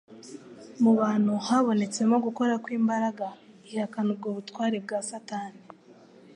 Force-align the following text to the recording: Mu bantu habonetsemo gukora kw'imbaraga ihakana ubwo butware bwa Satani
Mu 0.81 0.91
bantu 0.99 1.33
habonetsemo 1.47 2.15
gukora 2.25 2.53
kw'imbaraga 2.63 3.27
ihakana 3.71 4.09
ubwo 4.13 4.27
butware 4.37 4.77
bwa 4.85 4.99
Satani 5.09 5.61